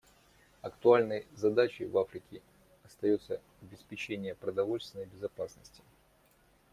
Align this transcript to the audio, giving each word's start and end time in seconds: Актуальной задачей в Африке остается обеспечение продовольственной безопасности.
Актуальной 0.63 1.27
задачей 1.35 1.85
в 1.85 1.95
Африке 1.95 2.41
остается 2.85 3.39
обеспечение 3.61 4.33
продовольственной 4.33 5.05
безопасности. 5.05 5.83